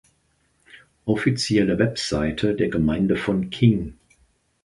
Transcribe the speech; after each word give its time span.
Offizielle 1.05 1.77
Webseite 1.77 2.55
der 2.55 2.69
Gemeinde 2.69 3.15
von 3.15 3.51
King 3.51 3.99